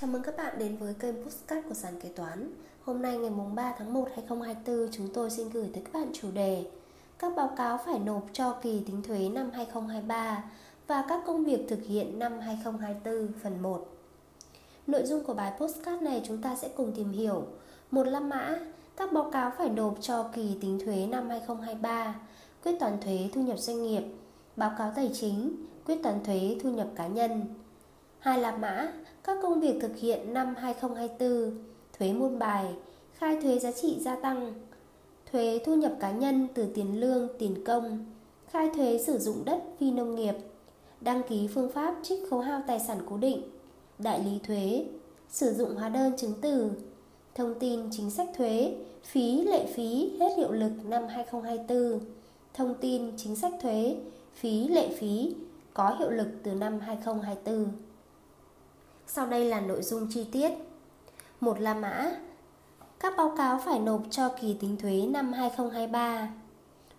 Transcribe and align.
Chào 0.00 0.10
mừng 0.10 0.22
các 0.22 0.36
bạn 0.36 0.58
đến 0.58 0.76
với 0.76 0.94
kênh 0.94 1.24
Postcard 1.24 1.68
của 1.68 1.74
Sàn 1.74 2.00
Kế 2.00 2.08
Toán. 2.08 2.50
Hôm 2.84 3.02
nay 3.02 3.18
ngày 3.18 3.30
3 3.54 3.74
tháng 3.78 3.92
1 3.92 4.08
2024 4.14 4.92
chúng 4.92 5.08
tôi 5.14 5.30
xin 5.30 5.50
gửi 5.50 5.70
tới 5.74 5.82
các 5.84 5.92
bạn 5.92 6.10
chủ 6.12 6.30
đề 6.30 6.64
Các 7.18 7.32
báo 7.36 7.50
cáo 7.56 7.78
phải 7.86 7.98
nộp 7.98 8.26
cho 8.32 8.52
kỳ 8.62 8.82
tính 8.86 9.02
thuế 9.02 9.28
năm 9.28 9.50
2023 9.50 10.44
và 10.86 11.04
các 11.08 11.22
công 11.26 11.44
việc 11.44 11.60
thực 11.68 11.82
hiện 11.86 12.18
năm 12.18 12.40
2024 12.40 13.32
phần 13.42 13.62
1 13.62 13.86
Nội 14.86 15.06
dung 15.06 15.24
của 15.24 15.34
bài 15.34 15.52
postcard 15.58 16.02
này 16.02 16.22
chúng 16.26 16.42
ta 16.42 16.56
sẽ 16.56 16.68
cùng 16.76 16.92
tìm 16.96 17.12
hiểu. 17.12 17.46
Một 17.90 18.04
la 18.04 18.20
mã, 18.20 18.58
các 18.96 19.12
báo 19.12 19.30
cáo 19.30 19.52
phải 19.58 19.68
nộp 19.68 19.96
cho 20.00 20.22
kỳ 20.32 20.56
tính 20.60 20.78
thuế 20.84 21.06
năm 21.06 21.28
2023 21.28 22.14
Quyết 22.64 22.80
toán 22.80 23.00
thuế 23.00 23.28
thu 23.34 23.42
nhập 23.42 23.58
doanh 23.58 23.82
nghiệp 23.82 24.02
Báo 24.56 24.72
cáo 24.78 24.92
tài 24.96 25.10
chính, 25.14 25.66
quyết 25.86 26.02
toán 26.02 26.24
thuế 26.24 26.56
thu 26.62 26.70
nhập 26.70 26.88
cá 26.96 27.06
nhân. 27.06 27.46
Hai 28.26 28.40
là 28.40 28.56
mã, 28.56 28.92
các 29.24 29.38
công 29.42 29.60
việc 29.60 29.78
thực 29.80 29.96
hiện 29.96 30.34
năm 30.34 30.54
2024, 30.58 31.58
thuế 31.98 32.12
môn 32.12 32.38
bài, 32.38 32.74
khai 33.12 33.38
thuế 33.42 33.58
giá 33.58 33.72
trị 33.72 33.96
gia 34.00 34.16
tăng, 34.16 34.54
thuế 35.32 35.60
thu 35.66 35.74
nhập 35.74 35.92
cá 36.00 36.10
nhân 36.10 36.48
từ 36.54 36.66
tiền 36.74 37.00
lương, 37.00 37.28
tiền 37.38 37.64
công, 37.64 38.06
khai 38.50 38.70
thuế 38.76 38.98
sử 39.06 39.18
dụng 39.18 39.44
đất 39.44 39.62
phi 39.80 39.90
nông 39.90 40.14
nghiệp, 40.14 40.34
đăng 41.00 41.22
ký 41.28 41.48
phương 41.54 41.72
pháp 41.72 41.94
trích 42.02 42.18
khấu 42.30 42.40
hao 42.40 42.62
tài 42.66 42.80
sản 42.80 42.98
cố 43.10 43.16
định, 43.16 43.42
đại 43.98 44.24
lý 44.24 44.38
thuế, 44.46 44.86
sử 45.28 45.54
dụng 45.54 45.74
hóa 45.74 45.88
đơn 45.88 46.12
chứng 46.16 46.34
từ, 46.40 46.70
thông 47.34 47.54
tin 47.58 47.80
chính 47.90 48.10
sách 48.10 48.28
thuế, 48.36 48.76
phí 49.04 49.42
lệ 49.42 49.66
phí 49.74 50.16
hết 50.20 50.30
hiệu 50.36 50.52
lực 50.52 50.72
năm 50.84 51.06
2024, 51.08 52.00
thông 52.54 52.74
tin 52.80 53.12
chính 53.16 53.36
sách 53.36 53.52
thuế, 53.62 53.96
phí 54.34 54.68
lệ 54.68 54.88
phí 54.98 55.34
có 55.74 55.96
hiệu 55.98 56.10
lực 56.10 56.28
từ 56.42 56.54
năm 56.54 56.80
2024. 56.80 57.85
Sau 59.06 59.26
đây 59.26 59.44
là 59.44 59.60
nội 59.60 59.82
dung 59.82 60.06
chi 60.10 60.26
tiết. 60.32 60.52
Một 61.40 61.60
là 61.60 61.74
mã. 61.74 62.12
Các 63.00 63.14
báo 63.16 63.34
cáo 63.36 63.60
phải 63.64 63.78
nộp 63.78 64.02
cho 64.10 64.28
kỳ 64.40 64.56
tính 64.60 64.76
thuế 64.76 65.06
năm 65.06 65.32
2023. 65.32 66.28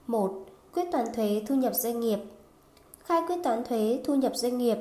1. 0.08 0.45
Quyết 0.73 0.86
toán 0.91 1.14
thuế 1.14 1.41
thu 1.47 1.55
nhập 1.55 1.73
doanh 1.75 1.99
nghiệp. 1.99 2.19
Khai 3.03 3.22
quyết 3.27 3.38
toán 3.44 3.64
thuế 3.64 4.02
thu 4.05 4.16
nhập 4.16 4.31
doanh 4.36 4.58
nghiệp. 4.58 4.77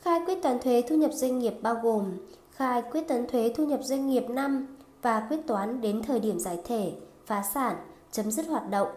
Khai 0.00 0.20
quyết 0.26 0.42
toán 0.42 0.58
thuế 0.58 0.82
thu 0.88 0.96
nhập 0.96 1.10
doanh 1.12 1.38
nghiệp 1.38 1.54
bao 1.62 1.74
gồm 1.82 2.12
khai 2.56 2.82
quyết 2.90 3.08
toán 3.08 3.26
thuế 3.26 3.52
thu 3.56 3.66
nhập 3.66 3.80
doanh 3.82 4.06
nghiệp 4.06 4.24
năm 4.28 4.66
và 5.02 5.26
quyết 5.28 5.40
toán 5.46 5.80
đến 5.80 6.02
thời 6.02 6.20
điểm 6.20 6.40
giải 6.40 6.58
thể, 6.64 6.92
phá 7.26 7.42
sản, 7.54 7.76
chấm 8.12 8.30
dứt 8.30 8.46
hoạt 8.46 8.70
động, 8.70 8.88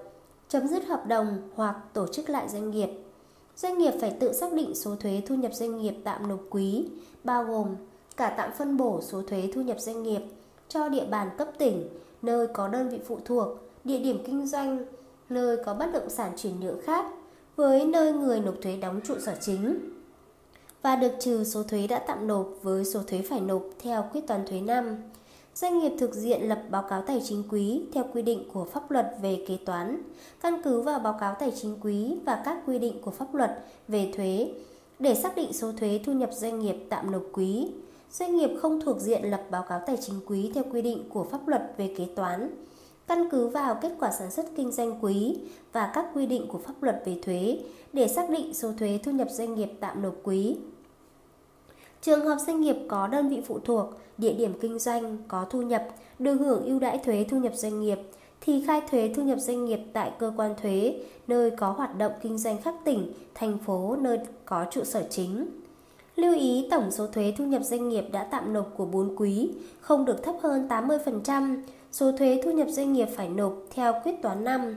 chấm 0.47 0.67
dứt 0.67 0.85
hợp 0.85 1.05
đồng 1.07 1.49
hoặc 1.55 1.75
tổ 1.93 2.07
chức 2.07 2.29
lại 2.29 2.49
doanh 2.49 2.71
nghiệp 2.71 2.89
Doanh 3.61 3.77
nghiệp 3.77 3.93
phải 4.01 4.11
tự 4.19 4.33
xác 4.33 4.53
định 4.53 4.75
số 4.75 4.95
thuế 4.95 5.21
thu 5.27 5.35
nhập 5.35 5.53
doanh 5.53 5.77
nghiệp 5.77 5.93
tạm 6.03 6.27
nộp 6.27 6.39
quý, 6.49 6.85
bao 7.23 7.43
gồm 7.43 7.75
cả 8.17 8.33
tạm 8.37 8.51
phân 8.57 8.77
bổ 8.77 9.01
số 9.01 9.21
thuế 9.21 9.49
thu 9.53 9.61
nhập 9.61 9.79
doanh 9.79 10.03
nghiệp 10.03 10.21
cho 10.69 10.89
địa 10.89 11.05
bàn 11.05 11.29
cấp 11.37 11.47
tỉnh, 11.57 11.89
nơi 12.21 12.47
có 12.47 12.67
đơn 12.67 12.89
vị 12.89 12.99
phụ 13.07 13.19
thuộc, 13.25 13.47
địa 13.83 13.99
điểm 13.99 14.23
kinh 14.25 14.47
doanh, 14.47 14.85
nơi 15.29 15.57
có 15.65 15.73
bất 15.73 15.85
động 15.93 16.09
sản 16.09 16.31
chuyển 16.37 16.59
nhượng 16.59 16.81
khác, 16.81 17.05
với 17.55 17.85
nơi 17.85 18.13
người 18.13 18.39
nộp 18.39 18.55
thuế 18.61 18.77
đóng 18.77 19.01
trụ 19.03 19.15
sở 19.19 19.35
chính 19.41 19.79
và 20.81 20.95
được 20.95 21.11
trừ 21.19 21.43
số 21.43 21.63
thuế 21.63 21.87
đã 21.87 21.99
tạm 21.99 22.27
nộp 22.27 22.49
với 22.61 22.85
số 22.85 23.03
thuế 23.03 23.21
phải 23.21 23.39
nộp 23.39 23.63
theo 23.79 24.09
quyết 24.13 24.27
toán 24.27 24.45
thuế 24.45 24.61
năm. 24.61 24.95
Doanh 25.55 25.79
nghiệp 25.79 25.91
thực 25.99 26.13
diện 26.13 26.49
lập 26.49 26.61
báo 26.69 26.83
cáo 26.89 27.01
tài 27.01 27.21
chính 27.25 27.43
quý 27.49 27.81
theo 27.93 28.05
quy 28.13 28.21
định 28.21 28.43
của 28.53 28.65
pháp 28.65 28.91
luật 28.91 29.15
về 29.21 29.45
kế 29.47 29.57
toán, 29.65 30.01
căn 30.41 30.61
cứ 30.63 30.81
vào 30.81 30.99
báo 30.99 31.17
cáo 31.19 31.35
tài 31.39 31.51
chính 31.61 31.77
quý 31.81 32.15
và 32.25 32.41
các 32.45 32.57
quy 32.65 32.79
định 32.79 33.01
của 33.01 33.11
pháp 33.11 33.35
luật 33.35 33.65
về 33.87 34.11
thuế 34.15 34.51
để 34.99 35.15
xác 35.15 35.35
định 35.35 35.53
số 35.53 35.71
thuế 35.71 35.99
thu 36.05 36.13
nhập 36.13 36.29
doanh 36.33 36.59
nghiệp 36.59 36.75
tạm 36.89 37.11
nộp 37.11 37.23
quý. 37.33 37.71
Doanh 38.11 38.37
nghiệp 38.37 38.49
không 38.61 38.81
thuộc 38.81 38.99
diện 38.99 39.31
lập 39.31 39.43
báo 39.51 39.63
cáo 39.69 39.81
tài 39.87 39.97
chính 39.97 40.15
quý 40.25 40.51
theo 40.55 40.63
quy 40.71 40.81
định 40.81 41.09
của 41.09 41.23
pháp 41.23 41.47
luật 41.47 41.73
về 41.77 41.93
kế 41.97 42.05
toán, 42.15 42.49
căn 43.07 43.29
cứ 43.31 43.47
vào 43.47 43.75
kết 43.81 43.91
quả 43.99 44.11
sản 44.11 44.31
xuất 44.31 44.45
kinh 44.55 44.71
doanh 44.71 44.99
quý 45.01 45.37
và 45.73 45.91
các 45.93 46.05
quy 46.13 46.25
định 46.25 46.47
của 46.47 46.57
pháp 46.57 46.83
luật 46.83 47.01
về 47.05 47.19
thuế 47.23 47.59
để 47.93 48.07
xác 48.07 48.29
định 48.29 48.53
số 48.53 48.71
thuế 48.79 48.99
thu 49.03 49.11
nhập 49.11 49.27
doanh 49.31 49.55
nghiệp 49.55 49.69
tạm 49.79 50.01
nộp 50.01 50.15
quý. 50.23 50.57
Trường 52.01 52.25
hợp 52.25 52.37
doanh 52.47 52.61
nghiệp 52.61 52.75
có 52.87 53.07
đơn 53.07 53.29
vị 53.29 53.41
phụ 53.47 53.59
thuộc, 53.59 53.85
địa 54.17 54.33
điểm 54.33 54.53
kinh 54.61 54.79
doanh 54.79 55.17
có 55.27 55.45
thu 55.49 55.61
nhập 55.61 55.87
được 56.19 56.35
hưởng 56.35 56.65
ưu 56.65 56.79
đãi 56.79 56.97
thuế 56.97 57.25
thu 57.29 57.37
nhập 57.37 57.55
doanh 57.55 57.79
nghiệp 57.79 57.99
thì 58.41 58.63
khai 58.67 58.81
thuế 58.91 59.13
thu 59.15 59.23
nhập 59.23 59.39
doanh 59.39 59.65
nghiệp 59.65 59.79
tại 59.93 60.11
cơ 60.19 60.33
quan 60.37 60.55
thuế 60.61 61.01
nơi 61.27 61.51
có 61.51 61.71
hoạt 61.71 61.97
động 61.97 62.11
kinh 62.21 62.37
doanh 62.37 62.61
khắp 62.61 62.75
tỉnh, 62.85 63.13
thành 63.35 63.57
phố 63.57 63.95
nơi 63.99 64.19
có 64.45 64.65
trụ 64.71 64.83
sở 64.83 65.03
chính. 65.09 65.47
Lưu 66.15 66.35
ý 66.35 66.67
tổng 66.71 66.91
số 66.91 67.07
thuế 67.07 67.33
thu 67.37 67.45
nhập 67.45 67.63
doanh 67.63 67.89
nghiệp 67.89 68.05
đã 68.11 68.23
tạm 68.23 68.53
nộp 68.53 68.73
của 68.77 68.85
4 68.85 69.15
quý 69.15 69.49
không 69.81 70.05
được 70.05 70.23
thấp 70.23 70.35
hơn 70.41 70.67
80% 70.67 71.57
số 71.91 72.11
thuế 72.11 72.41
thu 72.43 72.51
nhập 72.51 72.67
doanh 72.69 72.93
nghiệp 72.93 73.07
phải 73.15 73.29
nộp 73.29 73.53
theo 73.69 73.93
quyết 74.03 74.21
toán 74.21 74.43
năm. 74.43 74.75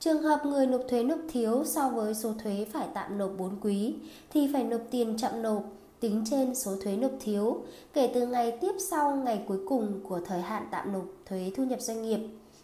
Trường 0.00 0.22
hợp 0.22 0.46
người 0.46 0.66
nộp 0.66 0.80
thuế 0.88 1.02
nộp 1.02 1.18
thiếu 1.28 1.64
so 1.64 1.88
với 1.88 2.14
số 2.14 2.32
thuế 2.42 2.66
phải 2.72 2.86
tạm 2.94 3.18
nộp 3.18 3.30
4 3.38 3.50
quý 3.60 3.94
thì 4.32 4.50
phải 4.52 4.64
nộp 4.64 4.80
tiền 4.90 5.16
chậm 5.16 5.42
nộp 5.42 5.62
tính 6.00 6.24
trên 6.30 6.54
số 6.54 6.76
thuế 6.82 6.96
nộp 6.96 7.12
thiếu 7.20 7.62
kể 7.92 8.10
từ 8.14 8.26
ngày 8.26 8.58
tiếp 8.60 8.72
sau 8.90 9.16
ngày 9.16 9.42
cuối 9.48 9.58
cùng 9.68 10.00
của 10.08 10.20
thời 10.26 10.40
hạn 10.40 10.68
tạm 10.70 10.92
nộp 10.92 11.04
thuế 11.26 11.50
thu 11.56 11.64
nhập 11.64 11.80
doanh 11.80 12.02
nghiệp 12.02 12.20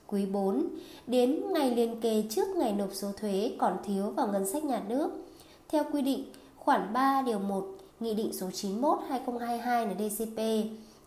quý 0.06 0.26
4 0.26 0.66
đến 1.06 1.52
ngày 1.52 1.76
liền 1.76 2.00
kề 2.00 2.24
trước 2.30 2.48
ngày 2.48 2.72
nộp 2.72 2.88
số 2.92 3.08
thuế 3.20 3.52
còn 3.58 3.76
thiếu 3.84 4.10
vào 4.10 4.28
ngân 4.28 4.46
sách 4.46 4.64
nhà 4.64 4.82
nước. 4.88 5.10
Theo 5.68 5.84
quy 5.92 6.02
định, 6.02 6.24
khoản 6.56 6.92
3 6.92 7.22
điều 7.26 7.38
1 7.38 7.66
Nghị 8.00 8.14
định 8.14 8.32
số 8.32 8.50
91 8.50 8.98
2022 9.08 9.86
NDCP 9.86 10.38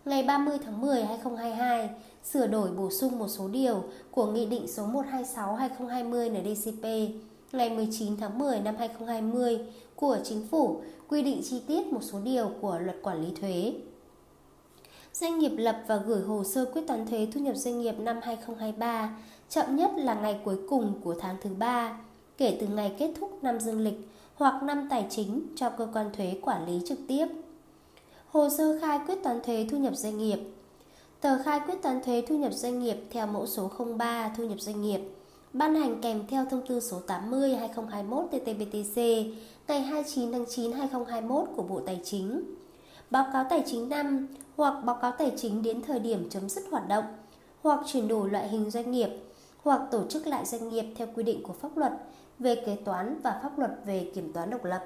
ngày 0.06 0.24
30 0.24 0.58
tháng 0.66 0.82
10 0.82 1.04
2022 1.04 1.90
sửa 2.24 2.48
đổi 2.48 2.72
bổ 2.72 2.90
sung 2.90 3.20
một 3.20 3.28
số 3.28 3.48
điều 3.48 3.84
của 4.12 4.26
Nghị 4.26 4.46
định 4.46 4.68
số 4.68 4.86
126 4.86 5.56
2020 5.56 6.30
NDCP 6.30 6.86
ngày 7.56 7.70
19 7.70 8.18
tháng 8.18 8.40
10 8.40 8.60
năm 8.60 8.76
2020 8.80 9.60
của 9.96 10.18
Chính 10.24 10.48
phủ, 10.48 10.82
quy 11.08 11.22
định 11.22 11.42
chi 11.50 11.62
tiết 11.68 11.88
một 11.88 12.00
số 12.04 12.20
điều 12.20 12.52
của 12.62 12.80
luật 12.80 12.98
quản 13.04 13.22
lý 13.26 13.32
thuế. 13.42 13.74
Doanh 15.14 15.40
nghiệp 15.40 15.52
lập 15.58 15.84
và 15.88 15.98
gửi 15.98 16.22
hồ 16.22 16.44
sơ 16.44 16.66
quyết 16.66 16.82
toán 16.88 17.08
thuế 17.08 17.28
thu 17.34 17.40
nhập 17.40 17.56
doanh 17.56 17.82
nghiệp 17.82 18.00
năm 18.00 18.20
2023 18.24 19.18
chậm 19.50 19.76
nhất 19.76 19.92
là 19.96 20.14
ngày 20.14 20.40
cuối 20.46 20.58
cùng 20.70 20.94
của 21.04 21.16
tháng 21.20 21.36
thứ 21.42 21.50
ba, 21.58 21.98
kể 22.38 22.58
từ 22.62 22.68
ngày 22.68 22.96
kết 22.98 23.14
thúc 23.20 23.44
năm 23.44 23.60
dương 23.60 23.80
lịch 23.80 24.10
hoặc 24.36 24.64
năm 24.64 24.88
tài 24.90 25.08
chính 25.10 25.48
cho 25.56 25.70
cơ 25.70 25.88
quan 25.94 26.10
thuế 26.14 26.38
quản 26.42 26.66
lý 26.66 26.82
trực 26.86 27.00
tiếp. 27.08 27.28
Hồ 28.28 28.50
sơ 28.58 28.80
khai 28.82 29.00
quyết 29.08 29.24
toán 29.24 29.42
thuế 29.44 29.68
thu 29.72 29.78
nhập 29.78 29.96
doanh 29.96 30.18
nghiệp 30.18 30.40
Tờ 31.22 31.44
khai 31.44 31.60
quyết 31.68 31.82
toán 31.82 32.02
thuế 32.04 32.24
thu 32.28 32.38
nhập 32.38 32.54
doanh 32.54 32.80
nghiệp 32.80 32.98
theo 33.10 33.28
mẫu 33.28 33.48
số 33.48 33.72
03 33.98 34.34
thu 34.38 34.44
nhập 34.44 34.62
doanh 34.62 34.82
nghiệp 34.82 35.02
ban 35.58 35.76
hành 35.76 36.02
kèm 36.02 36.24
theo 36.28 36.46
thông 36.46 36.68
tư 36.68 36.80
số 36.80 37.00
80 37.00 37.56
2021 37.56 38.26
TT-BTC 38.32 39.32
ngày 39.68 39.82
29 39.82 40.32
tháng 40.32 40.46
9 40.50 40.72
2021 40.72 41.50
của 41.56 41.64
Bộ 41.64 41.82
Tài 41.86 42.02
chính. 42.04 42.44
Báo 43.10 43.26
cáo 43.34 43.46
tài 43.50 43.64
chính 43.66 43.90
năm 43.90 44.28
hoặc 44.56 44.84
báo 44.86 44.98
cáo 45.02 45.12
tài 45.12 45.32
chính 45.38 45.62
đến 45.62 45.82
thời 45.82 46.00
điểm 46.00 46.30
chấm 46.30 46.50
dứt 46.50 46.64
hoạt 46.72 46.88
động, 46.88 47.04
hoặc 47.64 47.80
chuyển 47.86 48.08
đổi 48.08 48.30
loại 48.30 48.48
hình 48.48 48.72
doanh 48.72 48.92
nghiệp, 48.92 49.10
hoặc 49.64 49.82
tổ 49.92 50.04
chức 50.10 50.28
lại 50.28 50.46
doanh 50.46 50.70
nghiệp 50.70 50.86
theo 50.96 51.08
quy 51.16 51.24
định 51.24 51.44
của 51.44 51.54
pháp 51.54 51.78
luật 51.78 51.94
về 52.40 52.56
kế 52.66 52.76
toán 52.76 53.22
và 53.24 53.40
pháp 53.44 53.60
luật 53.60 53.72
về 53.86 54.12
kiểm 54.16 54.34
toán 54.34 54.50
độc 54.50 54.64
lập. 54.64 54.86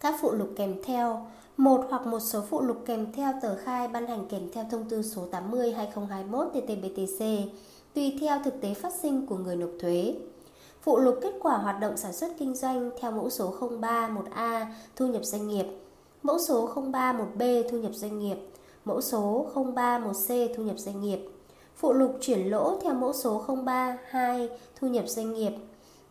Các 0.00 0.14
phụ 0.20 0.32
lục 0.32 0.48
kèm 0.56 0.82
theo, 0.84 1.26
một 1.56 1.86
hoặc 1.90 2.06
một 2.06 2.20
số 2.20 2.42
phụ 2.50 2.60
lục 2.60 2.82
kèm 2.86 3.12
theo 3.12 3.32
tờ 3.42 3.56
khai 3.56 3.88
ban 3.88 4.06
hành 4.06 4.28
kèm 4.28 4.42
theo 4.52 4.64
thông 4.70 4.88
tư 4.88 5.02
số 5.02 5.26
80 5.30 5.72
2021 5.72 6.46
TT-BTC 6.54 7.48
tùy 7.98 8.16
theo 8.20 8.38
thực 8.44 8.60
tế 8.60 8.74
phát 8.74 8.92
sinh 9.02 9.26
của 9.26 9.36
người 9.36 9.56
nộp 9.56 9.70
thuế. 9.80 10.14
Phụ 10.82 10.98
lục 10.98 11.18
kết 11.22 11.34
quả 11.40 11.56
hoạt 11.56 11.80
động 11.80 11.96
sản 11.96 12.12
xuất 12.12 12.28
kinh 12.38 12.54
doanh 12.54 12.90
theo 13.00 13.10
mẫu 13.10 13.30
số 13.30 13.54
031A 13.60 14.66
thu 14.96 15.06
nhập 15.06 15.24
doanh 15.24 15.48
nghiệp, 15.48 15.66
mẫu 16.22 16.38
số 16.38 16.70
031B 16.74 17.68
thu 17.70 17.78
nhập 17.78 17.94
doanh 17.94 18.18
nghiệp, 18.18 18.36
mẫu 18.84 19.00
số 19.00 19.46
031C 19.54 20.48
thu 20.54 20.62
nhập 20.62 20.78
doanh 20.78 21.00
nghiệp. 21.00 21.18
Phụ 21.76 21.92
lục 21.92 22.18
chuyển 22.20 22.50
lỗ 22.50 22.80
theo 22.80 22.94
mẫu 22.94 23.12
số 23.12 23.44
032 23.64 24.48
thu 24.80 24.88
nhập 24.88 25.04
doanh 25.08 25.34
nghiệp. 25.34 25.52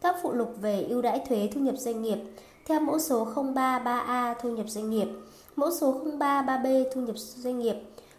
Các 0.02 0.16
phụ 0.24 0.32
lục 0.32 0.54
về 0.62 0.84
ưu 0.84 1.02
đãi 1.02 1.22
thuế 1.30 1.50
thu 1.54 1.62
nhập 1.62 1.76
doanh 1.78 2.02
nghiệp 2.02 2.18
theo 2.66 2.80
mẫu 2.80 3.00
số 3.00 3.28
033A 3.36 4.36
thu 4.42 4.50
nhập 4.50 4.66
doanh 4.70 4.90
nghiệp, 4.90 5.08
mẫu 5.56 5.72
số 5.72 6.02
033B 6.20 6.86
thu 6.94 7.02
nhập 7.02 7.18
doanh 7.18 7.60
nghiệp, 7.60 7.76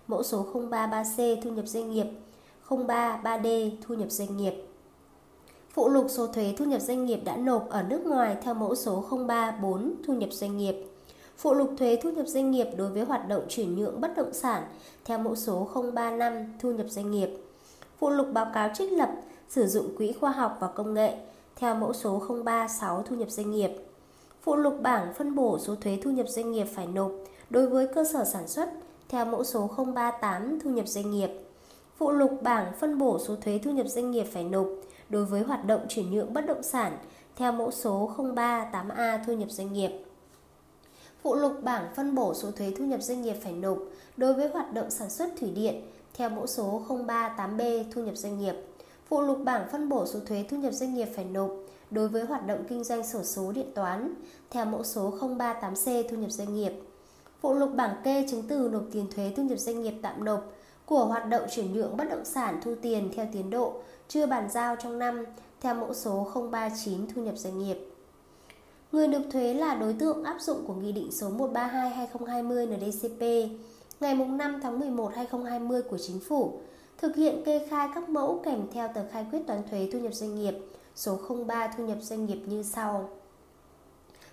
mẫu 0.06 0.22
số 0.22 0.46
033C 0.52 1.36
thu 1.42 1.50
nhập 1.50 1.66
doanh 1.66 1.90
nghiệp 1.90 2.06
03 2.68 3.20
3D 3.24 3.70
thu 3.82 3.94
nhập 3.94 4.10
doanh 4.10 4.36
nghiệp. 4.36 4.54
Phụ 5.74 5.88
lục 5.88 6.06
số 6.08 6.26
thuế 6.26 6.54
thu 6.58 6.64
nhập 6.64 6.80
doanh 6.80 7.04
nghiệp 7.06 7.20
đã 7.24 7.36
nộp 7.36 7.68
ở 7.70 7.82
nước 7.82 8.06
ngoài 8.06 8.36
theo 8.42 8.54
mẫu 8.54 8.74
số 8.74 9.04
034 9.10 9.94
thu 10.06 10.14
nhập 10.14 10.28
doanh 10.32 10.56
nghiệp. 10.56 10.76
Phụ 11.36 11.54
lục 11.54 11.70
thuế 11.78 11.98
thu 12.02 12.10
nhập 12.10 12.26
doanh 12.26 12.50
nghiệp 12.50 12.66
đối 12.76 12.90
với 12.90 13.04
hoạt 13.04 13.28
động 13.28 13.42
chuyển 13.48 13.76
nhượng 13.76 14.00
bất 14.00 14.16
động 14.16 14.32
sản 14.32 14.62
theo 15.04 15.18
mẫu 15.18 15.36
số 15.36 15.68
035 15.74 16.32
thu 16.60 16.72
nhập 16.72 16.86
doanh 16.88 17.10
nghiệp. 17.10 17.30
Phụ 17.98 18.10
lục 18.10 18.26
báo 18.32 18.46
cáo 18.54 18.70
trích 18.74 18.92
lập 18.92 19.10
sử 19.48 19.66
dụng 19.66 19.96
quỹ 19.96 20.12
khoa 20.12 20.30
học 20.30 20.56
và 20.60 20.68
công 20.68 20.94
nghệ 20.94 21.14
theo 21.56 21.74
mẫu 21.74 21.92
số 21.92 22.22
036 22.44 23.02
thu 23.02 23.16
nhập 23.16 23.30
doanh 23.30 23.50
nghiệp. 23.50 23.70
Phụ 24.42 24.56
lục 24.56 24.74
bảng 24.82 25.14
phân 25.14 25.34
bổ 25.34 25.58
số 25.58 25.74
thuế 25.74 25.98
thu 26.02 26.10
nhập 26.10 26.26
doanh 26.28 26.52
nghiệp 26.52 26.66
phải 26.74 26.86
nộp 26.86 27.12
đối 27.50 27.66
với 27.66 27.86
cơ 27.86 28.04
sở 28.04 28.24
sản 28.24 28.48
xuất 28.48 28.68
theo 29.08 29.24
mẫu 29.24 29.44
số 29.44 29.70
038 29.76 30.58
thu 30.60 30.70
nhập 30.70 30.88
doanh 30.88 31.10
nghiệp. 31.10 31.30
Phụ 31.98 32.10
lục 32.10 32.42
bảng 32.42 32.72
phân 32.80 32.98
bổ 32.98 33.18
số 33.18 33.36
thuế 33.36 33.58
thu 33.58 33.70
nhập 33.70 33.86
doanh 33.88 34.10
nghiệp 34.10 34.24
phải 34.32 34.44
nộp 34.44 34.68
đối 35.08 35.24
với 35.24 35.42
hoạt 35.42 35.64
động 35.64 35.86
chuyển 35.88 36.10
nhượng 36.10 36.32
bất 36.32 36.46
động 36.46 36.62
sản 36.62 36.98
theo 37.36 37.52
mẫu 37.52 37.70
số 37.70 38.10
038A 38.16 39.18
thu 39.26 39.32
nhập 39.32 39.50
doanh 39.50 39.72
nghiệp. 39.72 39.90
Phụ 41.22 41.34
lục 41.34 41.52
bảng 41.62 41.88
phân 41.96 42.14
bổ 42.14 42.34
số 42.34 42.50
thuế 42.50 42.72
thu 42.78 42.84
nhập 42.84 43.02
doanh 43.02 43.22
nghiệp 43.22 43.36
phải 43.42 43.52
nộp 43.52 43.78
đối 44.16 44.34
với 44.34 44.48
hoạt 44.48 44.72
động 44.72 44.90
sản 44.90 45.10
xuất 45.10 45.30
thủy 45.40 45.50
điện 45.50 45.82
theo 46.14 46.28
mẫu 46.28 46.46
số 46.46 46.82
038B 46.88 47.84
thu 47.92 48.02
nhập 48.02 48.16
doanh 48.16 48.38
nghiệp. 48.38 48.54
Phụ 49.08 49.20
lục 49.20 49.38
bảng 49.44 49.68
phân 49.72 49.88
bổ 49.88 50.06
số 50.06 50.20
thuế 50.26 50.44
thu 50.50 50.56
nhập 50.56 50.72
doanh 50.72 50.94
nghiệp 50.94 51.08
phải 51.16 51.24
nộp 51.24 51.50
đối 51.90 52.08
với 52.08 52.24
hoạt 52.24 52.46
động 52.46 52.64
kinh 52.68 52.84
doanh 52.84 53.06
sổ 53.06 53.22
số 53.22 53.52
điện 53.52 53.72
toán 53.74 54.14
theo 54.50 54.64
mẫu 54.64 54.84
số 54.84 55.14
038C 55.20 56.02
thu 56.08 56.16
nhập 56.16 56.30
doanh 56.30 56.54
nghiệp. 56.54 56.72
Phụ 57.40 57.54
lục 57.54 57.70
bảng 57.74 57.96
kê 58.04 58.26
chứng 58.30 58.42
từ 58.48 58.68
nộp 58.72 58.82
tiền 58.92 59.06
thuế 59.14 59.32
thu 59.36 59.42
nhập 59.42 59.58
doanh 59.58 59.82
nghiệp 59.82 59.94
tạm 60.02 60.24
nộp 60.24 60.52
của 60.88 61.04
hoạt 61.04 61.28
động 61.28 61.42
chuyển 61.50 61.72
nhượng 61.72 61.96
bất 61.96 62.04
động 62.10 62.24
sản 62.24 62.60
thu 62.64 62.74
tiền 62.82 63.10
theo 63.14 63.26
tiến 63.32 63.50
độ 63.50 63.72
chưa 64.08 64.26
bàn 64.26 64.48
giao 64.50 64.76
trong 64.76 64.98
năm 64.98 65.24
theo 65.60 65.74
mẫu 65.74 65.94
số 65.94 66.26
039 66.50 67.06
thu 67.14 67.22
nhập 67.22 67.34
doanh 67.36 67.58
nghiệp. 67.58 67.78
Người 68.92 69.08
nộp 69.08 69.22
thuế 69.32 69.54
là 69.54 69.74
đối 69.74 69.92
tượng 69.92 70.24
áp 70.24 70.40
dụng 70.40 70.64
của 70.66 70.74
Nghị 70.74 70.92
định 70.92 71.12
số 71.12 71.30
132-2020 71.30 72.76
NDCP 72.76 73.50
ngày 74.00 74.14
5 74.14 74.60
tháng 74.62 74.80
11 74.80 75.12
2020 75.14 75.82
của 75.82 75.98
Chính 75.98 76.20
phủ, 76.20 76.60
thực 76.98 77.16
hiện 77.16 77.44
kê 77.44 77.66
khai 77.70 77.88
các 77.94 78.08
mẫu 78.08 78.40
kèm 78.44 78.62
theo 78.72 78.88
tờ 78.94 79.02
khai 79.12 79.26
quyết 79.32 79.40
toán 79.46 79.62
thuế 79.70 79.88
thu 79.92 79.98
nhập 79.98 80.14
doanh 80.14 80.34
nghiệp 80.34 80.54
số 80.94 81.18
03 81.46 81.68
thu 81.68 81.86
nhập 81.86 81.98
doanh 82.00 82.26
nghiệp 82.26 82.38
như 82.46 82.62
sau. 82.62 83.08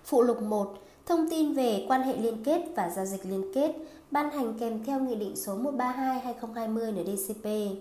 Phụ 0.04 0.22
lục 0.22 0.42
1. 0.42 0.74
Thông 1.06 1.30
tin 1.30 1.54
về 1.54 1.84
quan 1.88 2.02
hệ 2.02 2.16
liên 2.16 2.44
kết 2.44 2.62
và 2.76 2.90
giao 2.90 3.06
dịch 3.06 3.26
liên 3.26 3.52
kết 3.54 3.72
ban 4.10 4.30
hành 4.30 4.54
kèm 4.58 4.84
theo 4.84 5.00
Nghị 5.00 5.14
định 5.14 5.36
số 5.36 5.58
132-2020 5.58 6.92
NDCP. 6.92 7.76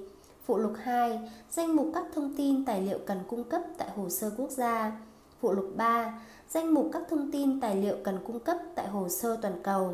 Phụ 0.45 0.57
lục 0.57 0.74
2. 0.83 1.19
Danh 1.51 1.75
mục 1.75 1.92
các 1.94 2.04
thông 2.16 2.33
tin 2.38 2.66
tài 2.66 2.81
liệu 2.81 3.00
cần 3.06 3.19
cung 3.27 3.44
cấp 3.44 3.62
tại 3.77 3.89
hồ 3.95 4.10
sơ 4.10 4.31
quốc 4.38 4.50
gia. 4.50 4.92
Phụ 5.42 5.51
lục 5.51 5.72
3. 5.75 6.19
Danh 6.50 6.74
mục 6.74 6.89
các 6.94 7.04
thông 7.10 7.31
tin 7.31 7.60
tài 7.60 7.75
liệu 7.75 7.95
cần 8.04 8.19
cung 8.27 8.39
cấp 8.39 8.57
tại 8.75 8.88
hồ 8.88 9.10
sơ 9.10 9.38
toàn 9.42 9.54
cầu. 9.63 9.94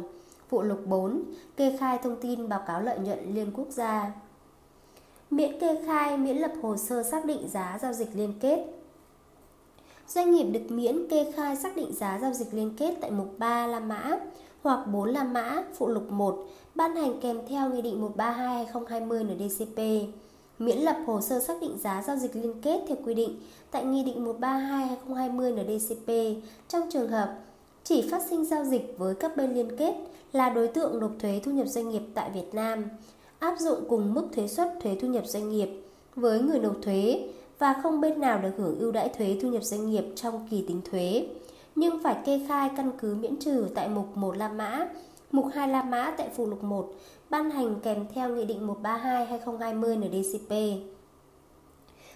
Phụ 0.50 0.62
lục 0.62 0.82
4. 0.86 1.24
Kê 1.58 1.78
khai 1.78 2.00
thông 2.04 2.16
tin 2.22 2.50
báo 2.50 2.64
cáo 2.68 2.82
lợi 2.82 3.00
nhuận 3.00 3.36
liên 3.36 3.52
quốc 3.54 3.68
gia. 3.70 4.12
Miễn 5.30 5.60
kê 5.60 5.84
khai, 5.86 6.18
miễn 6.18 6.38
lập 6.38 6.52
hồ 6.62 6.78
sơ 6.78 7.04
xác 7.04 7.26
định 7.26 7.50
giá 7.50 7.80
giao 7.82 7.94
dịch 7.94 8.10
liên 8.14 8.34
kết. 8.40 8.66
Doanh 10.08 10.32
nghiệp 10.32 10.44
được 10.44 10.66
miễn 10.70 11.08
kê 11.10 11.32
khai 11.36 11.56
xác 11.56 11.76
định 11.76 11.94
giá 11.94 12.20
giao 12.22 12.34
dịch 12.34 12.54
liên 12.54 12.74
kết 12.78 12.96
tại 13.02 13.12
mục 13.12 13.36
3 13.38 13.68
La 13.68 13.80
Mã 13.80 14.20
hoặc 14.64 14.88
4 14.88 15.10
La 15.10 15.24
Mã, 15.24 15.64
phụ 15.78 15.88
lục 15.88 16.12
1, 16.12 16.46
ban 16.76 16.96
hành 16.96 17.20
kèm 17.22 17.40
theo 17.50 17.70
Nghị 17.70 17.82
định 17.82 18.10
132-2020 18.18 19.24
NDCP. 19.24 19.80
Miễn 20.60 20.78
lập 20.78 20.98
hồ 21.06 21.22
sơ 21.22 21.40
xác 21.40 21.62
định 21.62 21.78
giá 21.78 22.04
giao 22.08 22.16
dịch 22.18 22.36
liên 22.36 22.62
kết 22.62 22.82
theo 22.88 22.98
quy 23.06 23.14
định 23.14 23.40
tại 23.72 23.86
Nghị 23.86 24.04
định 24.04 24.26
132-2020 24.26 25.64
NDCP 25.64 26.42
trong 26.68 26.90
trường 26.90 27.10
hợp 27.10 27.38
chỉ 27.84 28.10
phát 28.12 28.22
sinh 28.30 28.46
giao 28.46 28.66
dịch 28.66 28.96
với 28.98 29.16
các 29.16 29.38
bên 29.38 29.54
liên 29.54 29.78
kết 29.78 29.96
là 30.34 30.50
đối 30.50 30.68
tượng 30.68 31.00
nộp 31.00 31.12
thuế 31.20 31.42
thu 31.44 31.52
nhập 31.52 31.68
doanh 31.68 31.90
nghiệp 31.90 32.02
tại 32.14 32.30
Việt 32.34 32.54
Nam, 32.54 32.84
áp 33.40 33.60
dụng 33.60 33.80
cùng 33.90 34.14
mức 34.14 34.28
thuế 34.36 34.48
suất 34.48 34.74
thuế 34.82 34.98
thu 35.02 35.08
nhập 35.08 35.24
doanh 35.28 35.50
nghiệp 35.50 35.70
với 36.16 36.40
người 36.40 36.60
nộp 36.60 36.76
thuế 36.82 37.30
và 37.60 37.76
không 37.84 38.02
bên 38.02 38.20
nào 38.20 38.40
được 38.42 38.52
hưởng 38.58 38.80
ưu 38.80 38.92
đãi 38.92 39.10
thuế 39.10 39.38
thu 39.42 39.50
nhập 39.50 39.64
doanh 39.64 39.90
nghiệp 39.90 40.04
trong 40.16 40.48
kỳ 40.52 40.66
tính 40.68 40.82
thuế, 40.92 41.28
nhưng 41.76 42.04
phải 42.04 42.16
kê 42.26 42.42
khai 42.48 42.70
căn 42.78 42.92
cứ 42.98 43.16
miễn 43.16 43.36
trừ 43.36 43.68
tại 43.76 43.90
mục 43.90 44.18
1 44.18 44.38
La 44.38 44.48
Mã, 44.48 44.88
mục 45.32 45.46
2 45.54 45.68
La 45.68 45.84
Mã 45.84 46.14
tại 46.18 46.30
phụ 46.36 46.46
lục 46.46 46.64
1, 46.64 46.94
ban 47.30 47.52
hành 47.52 47.76
kèm 47.84 48.06
theo 48.14 48.30
Nghị 48.30 48.46
định 48.46 48.68
132-2020 48.68 50.00
NDCP. 50.00 50.52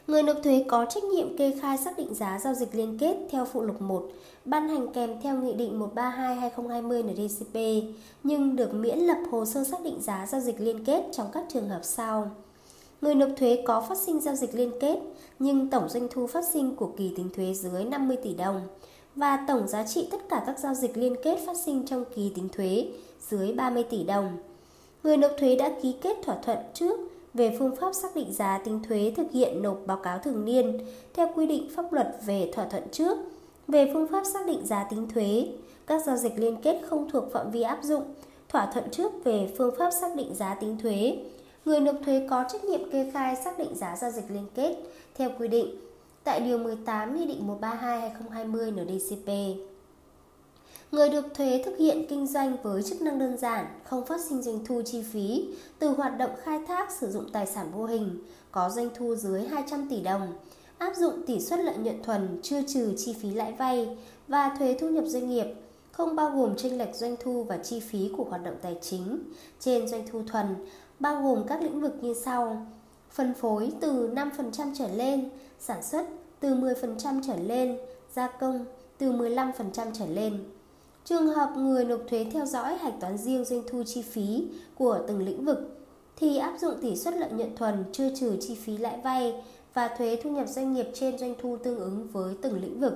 Người 0.07 0.23
nộp 0.23 0.37
thuế 0.43 0.65
có 0.67 0.85
trách 0.85 1.03
nhiệm 1.03 1.37
kê 1.37 1.53
khai 1.61 1.77
xác 1.77 1.97
định 1.97 2.13
giá 2.13 2.39
giao 2.43 2.53
dịch 2.53 2.75
liên 2.75 2.97
kết 2.99 3.17
theo 3.29 3.45
phụ 3.45 3.61
lục 3.61 3.81
1, 3.81 4.09
ban 4.45 4.67
hành 4.67 4.93
kèm 4.93 5.21
theo 5.21 5.35
Nghị 5.35 5.53
định 5.53 5.79
132-2020 5.95 7.03
NDCP, 7.13 7.87
nhưng 8.23 8.55
được 8.55 8.73
miễn 8.73 8.99
lập 8.99 9.17
hồ 9.31 9.45
sơ 9.45 9.63
xác 9.63 9.83
định 9.83 10.01
giá 10.01 10.25
giao 10.25 10.41
dịch 10.41 10.61
liên 10.61 10.85
kết 10.85 11.03
trong 11.11 11.27
các 11.33 11.43
trường 11.49 11.69
hợp 11.69 11.81
sau. 11.83 12.31
Người 13.01 13.15
nộp 13.15 13.29
thuế 13.37 13.63
có 13.65 13.81
phát 13.81 13.97
sinh 13.97 14.21
giao 14.21 14.35
dịch 14.35 14.55
liên 14.55 14.71
kết, 14.81 14.99
nhưng 15.39 15.69
tổng 15.69 15.89
doanh 15.89 16.07
thu 16.11 16.27
phát 16.27 16.43
sinh 16.53 16.75
của 16.75 16.89
kỳ 16.97 17.13
tính 17.17 17.29
thuế 17.35 17.53
dưới 17.53 17.83
50 17.83 18.17
tỷ 18.23 18.33
đồng 18.33 18.61
và 19.15 19.45
tổng 19.47 19.67
giá 19.67 19.83
trị 19.83 20.07
tất 20.11 20.29
cả 20.29 20.43
các 20.45 20.59
giao 20.59 20.73
dịch 20.73 20.97
liên 20.97 21.15
kết 21.23 21.39
phát 21.45 21.57
sinh 21.57 21.85
trong 21.85 22.03
kỳ 22.15 22.31
tính 22.35 22.49
thuế 22.49 22.87
dưới 23.29 23.53
30 23.53 23.83
tỷ 23.83 24.03
đồng. 24.03 24.37
Người 25.03 25.17
nộp 25.17 25.31
thuế 25.37 25.55
đã 25.55 25.71
ký 25.81 25.95
kết 26.01 26.17
thỏa 26.23 26.35
thuận 26.43 26.57
trước 26.73 26.99
về 27.33 27.55
phương 27.59 27.75
pháp 27.75 27.95
xác 27.95 28.15
định 28.15 28.33
giá 28.33 28.57
tính 28.57 28.79
thuế 28.87 29.13
thực 29.17 29.31
hiện 29.31 29.61
nộp 29.61 29.77
báo 29.85 29.97
cáo 29.97 30.19
thường 30.19 30.45
niên 30.45 30.79
theo 31.13 31.29
quy 31.35 31.47
định 31.47 31.69
pháp 31.75 31.93
luật 31.93 32.15
về 32.25 32.51
thỏa 32.53 32.65
thuận 32.65 32.83
trước 32.91 33.17
về 33.67 33.89
phương 33.93 34.07
pháp 34.07 34.23
xác 34.33 34.45
định 34.45 34.65
giá 34.65 34.83
tính 34.83 35.07
thuế. 35.13 35.47
Các 35.87 36.05
giao 36.05 36.17
dịch 36.17 36.33
liên 36.37 36.61
kết 36.61 36.81
không 36.89 37.09
thuộc 37.09 37.23
phạm 37.33 37.51
vi 37.51 37.61
áp 37.61 37.79
dụng, 37.83 38.03
thỏa 38.49 38.71
thuận 38.73 38.89
trước 38.91 39.11
về 39.23 39.53
phương 39.57 39.75
pháp 39.77 39.91
xác 39.91 40.15
định 40.15 40.35
giá 40.35 40.55
tính 40.55 40.77
thuế. 40.81 41.17
Người 41.65 41.79
nộp 41.79 41.95
thuế 42.05 42.27
có 42.29 42.45
trách 42.49 42.63
nhiệm 42.63 42.91
kê 42.91 43.11
khai 43.13 43.35
xác 43.35 43.57
định 43.57 43.75
giá 43.75 43.95
giao 43.95 44.11
dịch 44.11 44.25
liên 44.29 44.45
kết 44.55 44.75
theo 45.15 45.29
quy 45.39 45.47
định 45.47 45.84
tại 46.25 46.39
Điều 46.39 46.57
18 46.57 47.15
Nghị 47.15 47.25
định 47.25 47.47
132-2020 47.61 48.71
NDCP. 48.71 49.59
Người 50.91 51.09
được 51.09 51.25
thuế 51.33 51.61
thực 51.65 51.77
hiện 51.77 52.05
kinh 52.09 52.27
doanh 52.27 52.57
với 52.63 52.83
chức 52.83 53.01
năng 53.01 53.19
đơn 53.19 53.37
giản, 53.37 53.65
không 53.83 54.05
phát 54.05 54.21
sinh 54.29 54.41
doanh 54.41 54.65
thu 54.65 54.81
chi 54.85 55.03
phí 55.11 55.47
từ 55.79 55.89
hoạt 55.89 56.17
động 56.17 56.29
khai 56.43 56.59
thác 56.67 56.91
sử 56.91 57.11
dụng 57.11 57.31
tài 57.31 57.45
sản 57.45 57.71
vô 57.71 57.85
hình, 57.85 58.19
có 58.51 58.69
doanh 58.69 58.89
thu 58.95 59.15
dưới 59.15 59.47
200 59.47 59.87
tỷ 59.89 60.01
đồng, 60.01 60.33
áp 60.77 60.95
dụng 60.95 61.13
tỷ 61.27 61.39
suất 61.39 61.59
lợi 61.59 61.77
nhuận 61.77 62.03
thuần 62.03 62.39
chưa 62.43 62.61
trừ 62.67 62.93
chi 62.97 63.15
phí 63.21 63.29
lãi 63.29 63.51
vay 63.51 63.97
và 64.27 64.55
thuế 64.59 64.77
thu 64.79 64.89
nhập 64.89 65.03
doanh 65.07 65.29
nghiệp, 65.29 65.47
không 65.91 66.15
bao 66.15 66.29
gồm 66.29 66.55
chênh 66.57 66.77
lệch 66.77 66.95
doanh 66.95 67.15
thu 67.23 67.43
và 67.43 67.57
chi 67.57 67.79
phí 67.79 68.09
của 68.17 68.23
hoạt 68.23 68.43
động 68.43 68.55
tài 68.61 68.77
chính 68.81 69.19
trên 69.59 69.87
doanh 69.87 70.07
thu 70.11 70.21
thuần, 70.27 70.55
bao 70.99 71.21
gồm 71.21 71.47
các 71.47 71.61
lĩnh 71.61 71.81
vực 71.81 71.93
như 72.01 72.13
sau: 72.13 72.65
phân 73.11 73.33
phối 73.33 73.71
từ 73.79 74.09
5% 74.13 74.73
trở 74.77 74.87
lên, 74.87 75.29
sản 75.59 75.83
xuất 75.83 76.05
từ 76.39 76.55
10% 76.55 77.21
trở 77.27 77.35
lên, 77.35 77.77
gia 78.13 78.27
công 78.27 78.65
từ 78.97 79.11
15% 79.11 79.51
trở 79.93 80.05
lên. 80.05 80.43
Trường 81.05 81.27
hợp 81.27 81.53
người 81.57 81.85
nộp 81.85 81.99
thuế 82.09 82.25
theo 82.33 82.45
dõi 82.45 82.77
hạch 82.77 82.93
toán 83.01 83.17
riêng 83.17 83.45
doanh 83.45 83.63
thu 83.67 83.83
chi 83.83 84.01
phí 84.01 84.47
của 84.75 84.99
từng 85.07 85.25
lĩnh 85.25 85.45
vực 85.45 85.87
thì 86.15 86.37
áp 86.37 86.57
dụng 86.61 86.73
tỷ 86.81 86.95
suất 86.95 87.13
lợi 87.13 87.31
nhuận 87.31 87.55
thuần 87.55 87.83
chưa 87.91 88.09
trừ 88.15 88.37
chi 88.41 88.55
phí 88.55 88.77
lãi 88.77 88.99
vay 89.03 89.43
và 89.73 89.87
thuế 89.87 90.19
thu 90.23 90.29
nhập 90.29 90.47
doanh 90.47 90.73
nghiệp 90.73 90.87
trên 90.93 91.17
doanh 91.17 91.35
thu 91.41 91.57
tương 91.63 91.79
ứng 91.79 92.07
với 92.11 92.35
từng 92.41 92.61
lĩnh 92.61 92.79
vực. 92.79 92.93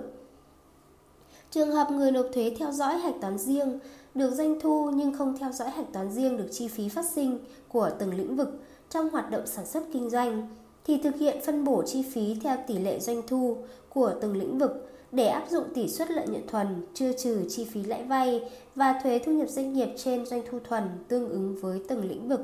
Trường 1.51 1.71
hợp 1.71 1.91
người 1.91 2.11
nộp 2.11 2.25
thuế 2.33 2.55
theo 2.59 2.71
dõi 2.71 2.97
hạch 2.97 3.15
toán 3.21 3.37
riêng 3.37 3.79
được 4.15 4.33
doanh 4.33 4.59
thu 4.59 4.91
nhưng 4.95 5.17
không 5.17 5.37
theo 5.37 5.51
dõi 5.51 5.69
hạch 5.69 5.93
toán 5.93 6.11
riêng 6.11 6.37
được 6.37 6.47
chi 6.51 6.67
phí 6.67 6.89
phát 6.89 7.05
sinh 7.05 7.39
của 7.67 7.89
từng 7.99 8.13
lĩnh 8.13 8.35
vực 8.35 8.59
trong 8.89 9.09
hoạt 9.09 9.31
động 9.31 9.47
sản 9.47 9.65
xuất 9.65 9.83
kinh 9.93 10.09
doanh 10.09 10.47
thì 10.85 10.97
thực 11.03 11.15
hiện 11.15 11.37
phân 11.45 11.63
bổ 11.63 11.83
chi 11.83 12.03
phí 12.13 12.35
theo 12.43 12.57
tỷ 12.67 12.77
lệ 12.77 12.99
doanh 12.99 13.21
thu 13.27 13.57
của 13.89 14.13
từng 14.21 14.37
lĩnh 14.37 14.57
vực 14.57 14.89
để 15.11 15.27
áp 15.27 15.45
dụng 15.49 15.63
tỷ 15.73 15.87
suất 15.87 16.11
lợi 16.11 16.27
nhuận 16.27 16.47
thuần 16.47 16.67
chưa 16.93 17.11
trừ 17.13 17.45
chi 17.49 17.65
phí 17.65 17.83
lãi 17.83 18.03
vay 18.03 18.41
và 18.75 18.99
thuế 19.03 19.19
thu 19.19 19.31
nhập 19.31 19.49
doanh 19.49 19.73
nghiệp 19.73 19.89
trên 19.97 20.25
doanh 20.25 20.41
thu 20.49 20.59
thuần 20.69 20.83
tương 21.07 21.29
ứng 21.29 21.55
với 21.61 21.81
từng 21.87 22.09
lĩnh 22.09 22.27
vực. 22.27 22.41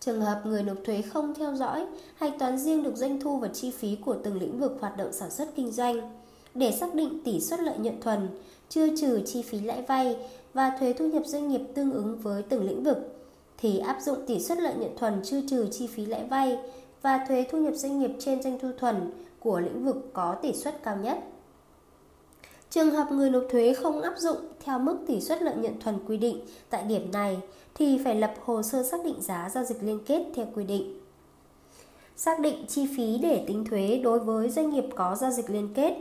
Trường 0.00 0.20
hợp 0.20 0.40
người 0.44 0.62
nộp 0.62 0.76
thuế 0.84 1.02
không 1.02 1.34
theo 1.34 1.54
dõi, 1.54 1.86
hạch 2.14 2.32
toán 2.38 2.58
riêng 2.58 2.82
được 2.82 2.96
doanh 2.96 3.20
thu 3.20 3.38
và 3.38 3.48
chi 3.48 3.70
phí 3.70 3.96
của 4.04 4.16
từng 4.24 4.40
lĩnh 4.40 4.60
vực 4.60 4.76
hoạt 4.80 4.96
động 4.96 5.12
sản 5.12 5.30
xuất 5.30 5.48
kinh 5.56 5.70
doanh 5.70 6.22
để 6.54 6.72
xác 6.72 6.94
định 6.94 7.20
tỷ 7.24 7.40
suất 7.40 7.60
lợi 7.60 7.78
nhuận 7.78 8.00
thuần 8.00 8.28
chưa 8.68 8.96
trừ 8.96 9.20
chi 9.26 9.42
phí 9.42 9.60
lãi 9.60 9.82
vay 9.82 10.16
và 10.54 10.76
thuế 10.80 10.92
thu 10.92 11.08
nhập 11.08 11.22
doanh 11.26 11.48
nghiệp 11.48 11.60
tương 11.74 11.92
ứng 11.92 12.18
với 12.18 12.42
từng 12.42 12.64
lĩnh 12.64 12.82
vực 12.82 12.96
thì 13.58 13.78
áp 13.78 13.98
dụng 14.02 14.18
tỷ 14.26 14.40
suất 14.40 14.58
lợi 14.58 14.74
nhuận 14.74 14.96
thuần 14.96 15.20
chưa 15.24 15.40
trừ 15.50 15.66
chi 15.72 15.86
phí 15.86 16.06
lãi 16.06 16.24
vay 16.24 16.58
và 17.02 17.24
thuế 17.28 17.46
thu 17.50 17.58
nhập 17.58 17.74
doanh 17.74 18.00
nghiệp 18.00 18.10
trên 18.18 18.42
doanh 18.42 18.58
thu 18.58 18.68
thuần 18.78 19.10
của 19.40 19.60
lĩnh 19.60 19.84
vực 19.84 20.10
có 20.12 20.36
tỷ 20.42 20.52
suất 20.52 20.82
cao 20.82 20.96
nhất. 20.96 21.18
Trường 22.70 22.90
hợp 22.90 23.12
người 23.12 23.30
nộp 23.30 23.42
thuế 23.50 23.74
không 23.74 24.00
áp 24.00 24.14
dụng 24.18 24.36
theo 24.64 24.78
mức 24.78 24.98
tỷ 25.06 25.20
suất 25.20 25.42
lợi 25.42 25.56
nhuận 25.56 25.80
thuần 25.80 25.98
quy 26.06 26.16
định 26.16 26.40
tại 26.70 26.82
điểm 26.82 27.12
này 27.12 27.40
thì 27.74 28.00
phải 28.04 28.14
lập 28.14 28.34
hồ 28.44 28.62
sơ 28.62 28.82
xác 28.82 29.04
định 29.04 29.20
giá 29.20 29.50
giao 29.54 29.64
dịch 29.64 29.82
liên 29.82 29.98
kết 30.06 30.26
theo 30.34 30.46
quy 30.54 30.64
định. 30.64 31.00
Xác 32.16 32.40
định 32.40 32.66
chi 32.68 32.88
phí 32.96 33.18
để 33.18 33.44
tính 33.46 33.64
thuế 33.64 34.00
đối 34.04 34.18
với 34.18 34.50
doanh 34.50 34.70
nghiệp 34.70 34.84
có 34.94 35.16
giao 35.20 35.30
dịch 35.30 35.50
liên 35.50 35.74
kết. 35.74 35.96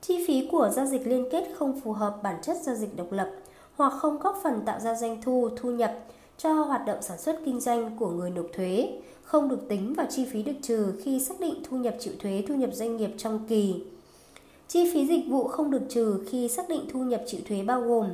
Chi 0.00 0.24
phí 0.26 0.48
của 0.52 0.70
giao 0.74 0.86
dịch 0.86 1.06
liên 1.06 1.28
kết 1.32 1.44
không 1.54 1.80
phù 1.80 1.92
hợp 1.92 2.22
bản 2.22 2.36
chất 2.42 2.56
giao 2.62 2.74
dịch 2.74 2.96
độc 2.96 3.12
lập 3.12 3.30
hoặc 3.76 3.92
không 3.98 4.18
góp 4.18 4.40
phần 4.42 4.62
tạo 4.66 4.80
ra 4.80 4.94
doanh 4.94 5.22
thu, 5.22 5.48
thu 5.56 5.70
nhập 5.70 5.98
cho 6.42 6.52
hoạt 6.52 6.86
động 6.86 7.02
sản 7.02 7.18
xuất 7.18 7.40
kinh 7.44 7.60
doanh 7.60 7.96
của 7.98 8.10
người 8.10 8.30
nộp 8.30 8.46
thuế, 8.52 8.88
không 9.22 9.48
được 9.48 9.68
tính 9.68 9.94
vào 9.94 10.06
chi 10.10 10.24
phí 10.24 10.42
được 10.42 10.52
trừ 10.62 10.92
khi 11.04 11.20
xác 11.20 11.40
định 11.40 11.54
thu 11.70 11.76
nhập 11.76 11.94
chịu 12.00 12.12
thuế 12.18 12.44
thu 12.48 12.54
nhập 12.54 12.70
doanh 12.72 12.96
nghiệp 12.96 13.10
trong 13.16 13.40
kỳ. 13.48 13.74
Chi 14.68 14.90
phí 14.92 15.06
dịch 15.06 15.24
vụ 15.28 15.48
không 15.48 15.70
được 15.70 15.82
trừ 15.88 16.24
khi 16.30 16.48
xác 16.48 16.68
định 16.68 16.80
thu 16.92 17.02
nhập 17.02 17.22
chịu 17.26 17.40
thuế 17.48 17.62
bao 17.62 17.80
gồm 17.80 18.06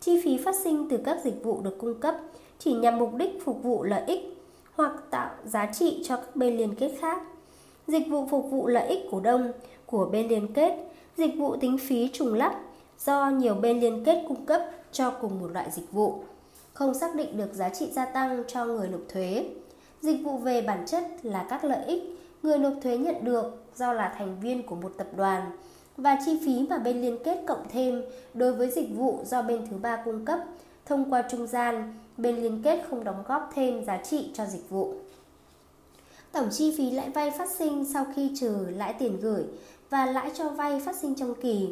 chi 0.00 0.20
phí 0.24 0.38
phát 0.44 0.54
sinh 0.64 0.88
từ 0.88 0.96
các 0.96 1.18
dịch 1.24 1.44
vụ 1.44 1.60
được 1.62 1.78
cung 1.78 1.94
cấp 1.94 2.14
chỉ 2.58 2.72
nhằm 2.72 2.98
mục 2.98 3.14
đích 3.14 3.44
phục 3.44 3.62
vụ 3.62 3.82
lợi 3.82 4.02
ích 4.06 4.20
hoặc 4.74 4.92
tạo 5.10 5.30
giá 5.44 5.66
trị 5.72 6.02
cho 6.04 6.16
các 6.16 6.36
bên 6.36 6.56
liên 6.56 6.74
kết 6.74 6.92
khác. 7.00 7.22
Dịch 7.86 8.08
vụ 8.08 8.26
phục 8.30 8.50
vụ 8.50 8.66
lợi 8.66 8.88
ích 8.88 8.98
cổ 9.10 9.20
đông 9.20 9.52
của 9.86 10.08
bên 10.12 10.28
liên 10.28 10.52
kết, 10.54 10.72
dịch 11.16 11.36
vụ 11.38 11.56
tính 11.56 11.78
phí 11.78 12.08
trùng 12.12 12.34
lắp 12.34 12.60
do 13.04 13.30
nhiều 13.30 13.54
bên 13.54 13.80
liên 13.80 14.04
kết 14.04 14.24
cung 14.28 14.46
cấp 14.46 14.62
cho 14.92 15.10
cùng 15.10 15.40
một 15.40 15.48
loại 15.52 15.70
dịch 15.70 15.92
vụ, 15.92 16.14
không 16.78 16.94
xác 16.94 17.14
định 17.14 17.36
được 17.36 17.54
giá 17.54 17.68
trị 17.68 17.88
gia 17.92 18.04
tăng 18.04 18.42
cho 18.48 18.64
người 18.64 18.88
nộp 18.88 19.00
thuế. 19.08 19.50
Dịch 20.00 20.24
vụ 20.24 20.38
về 20.38 20.62
bản 20.62 20.86
chất 20.86 21.04
là 21.22 21.46
các 21.50 21.64
lợi 21.64 21.84
ích 21.84 22.02
người 22.42 22.58
nộp 22.58 22.72
thuế 22.82 22.98
nhận 22.98 23.24
được 23.24 23.64
do 23.76 23.92
là 23.92 24.14
thành 24.18 24.40
viên 24.40 24.66
của 24.66 24.74
một 24.74 24.92
tập 24.96 25.06
đoàn 25.16 25.50
và 25.96 26.18
chi 26.26 26.40
phí 26.44 26.66
mà 26.70 26.78
bên 26.78 27.00
liên 27.02 27.18
kết 27.24 27.38
cộng 27.46 27.66
thêm 27.68 28.02
đối 28.34 28.52
với 28.52 28.70
dịch 28.70 28.88
vụ 28.96 29.20
do 29.24 29.42
bên 29.42 29.66
thứ 29.70 29.76
ba 29.76 30.02
cung 30.04 30.24
cấp 30.24 30.38
thông 30.86 31.12
qua 31.12 31.22
trung 31.30 31.46
gian, 31.46 31.94
bên 32.16 32.36
liên 32.36 32.62
kết 32.62 32.86
không 32.90 33.04
đóng 33.04 33.24
góp 33.28 33.50
thêm 33.54 33.84
giá 33.84 33.96
trị 33.96 34.30
cho 34.34 34.46
dịch 34.46 34.70
vụ. 34.70 34.94
Tổng 36.32 36.48
chi 36.50 36.74
phí 36.78 36.90
lãi 36.90 37.10
vay 37.10 37.30
phát 37.30 37.50
sinh 37.50 37.84
sau 37.92 38.06
khi 38.14 38.32
trừ 38.40 38.66
lãi 38.76 38.92
tiền 38.92 39.20
gửi 39.20 39.44
và 39.90 40.06
lãi 40.06 40.30
cho 40.34 40.48
vay 40.48 40.80
phát 40.80 40.96
sinh 40.96 41.14
trong 41.14 41.34
kỳ, 41.34 41.68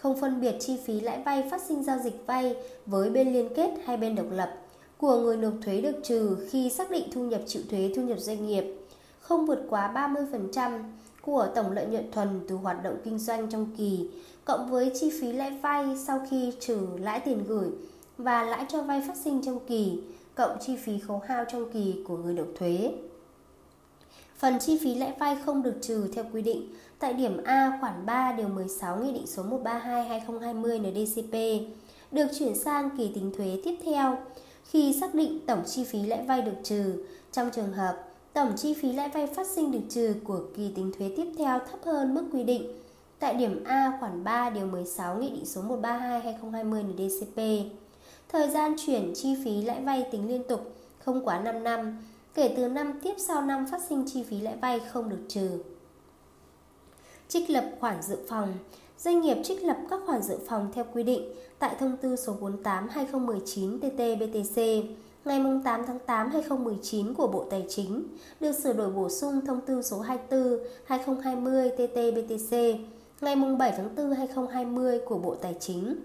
không 0.00 0.20
phân 0.20 0.40
biệt 0.40 0.56
chi 0.60 0.78
phí 0.84 1.00
lãi 1.00 1.22
vay 1.24 1.48
phát 1.50 1.62
sinh 1.62 1.84
giao 1.84 1.98
dịch 1.98 2.26
vay 2.26 2.56
với 2.86 3.10
bên 3.10 3.32
liên 3.32 3.48
kết 3.54 3.70
hay 3.84 3.96
bên 3.96 4.14
độc 4.14 4.26
lập 4.30 4.54
của 4.98 5.20
người 5.20 5.36
nộp 5.36 5.54
thuế 5.64 5.80
được 5.80 5.96
trừ 6.02 6.36
khi 6.50 6.70
xác 6.70 6.90
định 6.90 7.08
thu 7.12 7.24
nhập 7.24 7.40
chịu 7.46 7.62
thuế 7.70 7.92
thu 7.96 8.02
nhập 8.02 8.18
doanh 8.18 8.46
nghiệp 8.46 8.64
không 9.20 9.46
vượt 9.46 9.66
quá 9.68 9.92
30% 9.94 10.80
của 11.22 11.48
tổng 11.54 11.72
lợi 11.72 11.86
nhuận 11.86 12.12
thuần 12.12 12.40
từ 12.48 12.54
hoạt 12.54 12.82
động 12.82 12.96
kinh 13.04 13.18
doanh 13.18 13.50
trong 13.50 13.66
kỳ, 13.76 14.10
cộng 14.44 14.70
với 14.70 14.92
chi 15.00 15.10
phí 15.20 15.32
lãi 15.32 15.58
vay 15.62 15.96
sau 16.06 16.26
khi 16.30 16.52
trừ 16.60 16.86
lãi 17.00 17.20
tiền 17.20 17.44
gửi 17.48 17.68
và 18.18 18.42
lãi 18.42 18.66
cho 18.68 18.82
vay 18.82 19.02
phát 19.06 19.16
sinh 19.16 19.42
trong 19.44 19.58
kỳ, 19.66 20.00
cộng 20.34 20.58
chi 20.60 20.76
phí 20.76 20.98
khấu 20.98 21.22
hao 21.26 21.44
trong 21.52 21.72
kỳ 21.72 21.94
của 22.08 22.16
người 22.16 22.34
nộp 22.34 22.46
thuế. 22.58 22.92
Phần 24.38 24.58
chi 24.58 24.78
phí 24.82 24.94
lãi 24.94 25.12
vay 25.18 25.36
không 25.46 25.62
được 25.62 25.74
trừ 25.80 26.08
theo 26.14 26.24
quy 26.32 26.42
định 26.42 26.74
tại 26.98 27.12
điểm 27.12 27.44
A 27.44 27.78
khoản 27.80 28.06
3 28.06 28.32
điều 28.32 28.48
16 28.48 28.96
Nghị 28.96 29.12
định 29.12 29.26
số 29.26 29.42
132/2020 29.42 30.78
NDCP 30.78 31.34
được 32.12 32.26
chuyển 32.38 32.54
sang 32.54 32.90
kỳ 32.98 33.10
tính 33.14 33.32
thuế 33.36 33.60
tiếp 33.64 33.76
theo 33.84 34.18
khi 34.64 34.96
xác 35.00 35.14
định 35.14 35.40
tổng 35.46 35.62
chi 35.66 35.84
phí 35.84 36.02
lãi 36.02 36.22
vay 36.22 36.42
được 36.42 36.56
trừ 36.62 37.04
trong 37.32 37.50
trường 37.50 37.72
hợp 37.72 38.04
tổng 38.32 38.52
chi 38.56 38.74
phí 38.74 38.92
lãi 38.92 39.08
vay 39.08 39.26
phát 39.26 39.46
sinh 39.46 39.72
được 39.72 39.82
trừ 39.88 40.14
của 40.24 40.40
kỳ 40.56 40.72
tính 40.76 40.92
thuế 40.98 41.10
tiếp 41.16 41.32
theo 41.38 41.58
thấp 41.58 41.80
hơn 41.84 42.14
mức 42.14 42.24
quy 42.32 42.44
định 42.44 42.72
tại 43.18 43.34
điểm 43.34 43.64
A 43.64 43.92
khoản 44.00 44.24
3 44.24 44.50
điều 44.50 44.66
16 44.66 45.16
Nghị 45.16 45.30
định 45.30 45.44
số 45.46 45.62
132/2020 45.62 46.82
NDCP. 46.82 47.40
Thời 48.28 48.50
gian 48.50 48.74
chuyển 48.86 49.12
chi 49.14 49.36
phí 49.44 49.62
lãi 49.62 49.80
vay 49.80 50.06
tính 50.10 50.28
liên 50.28 50.42
tục 50.48 50.74
không 50.98 51.24
quá 51.24 51.40
5 51.40 51.64
năm, 51.64 51.98
kể 52.34 52.54
từ 52.56 52.68
năm 52.68 53.00
tiếp 53.02 53.14
sau 53.18 53.42
năm 53.42 53.66
phát 53.70 53.82
sinh 53.88 54.04
chi 54.06 54.22
phí 54.22 54.40
lãi 54.40 54.56
vay 54.56 54.80
không 54.92 55.08
được 55.08 55.20
trừ. 55.28 55.58
Trích 57.28 57.50
lập 57.50 57.64
khoản 57.80 58.02
dự 58.02 58.16
phòng. 58.28 58.54
Doanh 58.98 59.20
nghiệp 59.20 59.36
trích 59.44 59.64
lập 59.64 59.76
các 59.90 60.00
khoản 60.06 60.22
dự 60.22 60.38
phòng 60.48 60.68
theo 60.74 60.84
quy 60.94 61.02
định 61.02 61.32
tại 61.58 61.76
thông 61.80 61.96
tư 61.96 62.16
số 62.16 62.36
48/2019 62.40 63.78
TT-BTC 63.80 64.82
ngày 65.24 65.42
8 65.64 65.82
tháng 65.86 65.98
8 65.98 66.30
2019 66.30 67.14
của 67.14 67.26
Bộ 67.26 67.44
Tài 67.50 67.64
chính, 67.68 68.02
được 68.40 68.52
sửa 68.52 68.72
đổi 68.72 68.90
bổ 68.90 69.08
sung 69.08 69.46
thông 69.46 69.60
tư 69.60 69.82
số 69.82 70.00
24 70.00 70.58
2020 70.84 71.70
TT-BTC 71.76 72.76
ngày 73.20 73.36
7 73.58 73.72
tháng 73.76 73.94
4 73.96 74.10
2020 74.12 74.98
của 74.98 75.18
Bộ 75.18 75.34
Tài 75.34 75.54
chính, 75.60 75.96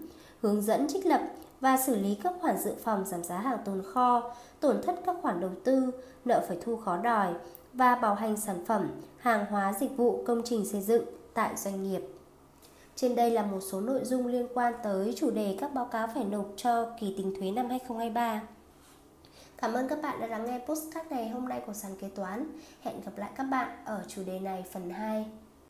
hướng 0.42 0.62
dẫn 0.62 0.88
trích 0.88 1.06
lập 1.06 1.20
và 1.64 1.76
xử 1.76 1.96
lý 1.96 2.14
các 2.22 2.32
khoản 2.40 2.58
dự 2.58 2.74
phòng 2.84 3.04
giảm 3.04 3.24
giá 3.24 3.38
hàng 3.38 3.58
tồn 3.64 3.82
kho, 3.82 4.34
tổn 4.60 4.82
thất 4.82 5.00
các 5.06 5.16
khoản 5.22 5.40
đầu 5.40 5.50
tư, 5.64 5.90
nợ 6.24 6.44
phải 6.48 6.58
thu 6.64 6.76
khó 6.76 6.96
đòi 6.96 7.34
và 7.72 7.94
bảo 7.94 8.14
hành 8.14 8.36
sản 8.36 8.64
phẩm, 8.66 8.90
hàng 9.18 9.46
hóa 9.46 9.72
dịch 9.80 9.96
vụ 9.96 10.24
công 10.26 10.42
trình 10.44 10.66
xây 10.66 10.80
dựng 10.80 11.04
tại 11.34 11.56
doanh 11.56 11.82
nghiệp. 11.82 12.02
Trên 12.94 13.14
đây 13.14 13.30
là 13.30 13.42
một 13.42 13.60
số 13.60 13.80
nội 13.80 14.04
dung 14.04 14.26
liên 14.26 14.46
quan 14.54 14.74
tới 14.82 15.14
chủ 15.16 15.30
đề 15.30 15.56
các 15.60 15.74
báo 15.74 15.84
cáo 15.84 16.08
phải 16.14 16.24
nộp 16.24 16.46
cho 16.56 16.86
kỳ 17.00 17.14
tính 17.16 17.34
thuế 17.38 17.50
năm 17.50 17.68
2023. 17.68 18.42
Cảm 19.56 19.72
ơn 19.72 19.88
các 19.88 20.02
bạn 20.02 20.20
đã 20.20 20.26
lắng 20.26 20.46
nghe 20.46 20.60
postcard 20.66 21.10
này 21.10 21.28
hôm 21.28 21.48
nay 21.48 21.62
của 21.66 21.72
sàn 21.72 21.96
kế 22.00 22.08
toán. 22.08 22.46
Hẹn 22.80 23.00
gặp 23.04 23.12
lại 23.16 23.30
các 23.36 23.44
bạn 23.44 23.68
ở 23.84 24.04
chủ 24.08 24.22
đề 24.26 24.40
này 24.40 24.64
phần 24.72 24.90
2. 24.90 25.26